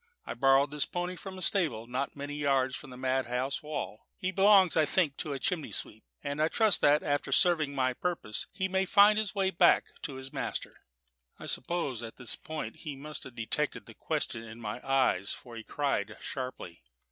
I 0.25 0.33
borrowed 0.33 0.71
this 0.71 0.87
pony 0.87 1.15
from 1.15 1.37
a 1.37 1.43
stable 1.43 1.85
not 1.85 2.15
many 2.15 2.33
yards 2.33 2.75
from 2.75 2.89
the 2.89 2.97
madhouse 2.97 3.61
wall; 3.61 4.07
he 4.17 4.31
belongs, 4.31 4.75
I 4.75 4.83
think, 4.83 5.15
to 5.17 5.33
a 5.33 5.37
chimney 5.37 5.71
sweep, 5.71 6.03
and 6.23 6.41
I 6.41 6.47
trust 6.47 6.81
that, 6.81 7.03
after 7.03 7.31
serving 7.31 7.75
my 7.75 7.93
purpose, 7.93 8.47
he 8.51 8.67
may 8.67 8.85
find 8.85 9.19
a 9.19 9.25
way 9.35 9.51
back 9.51 9.91
to 10.01 10.15
his 10.15 10.33
master." 10.33 10.71
I 11.37 11.45
suppose 11.45 12.01
at 12.01 12.15
this 12.15 12.35
point 12.35 12.77
he 12.77 12.95
must 12.95 13.25
have 13.25 13.35
detected 13.35 13.85
the 13.85 13.93
question 13.93 14.41
in 14.41 14.59
my 14.59 14.81
eyes, 14.83 15.33
for 15.33 15.55
he 15.55 15.63
cried 15.63 16.17
sharply. 16.19 16.81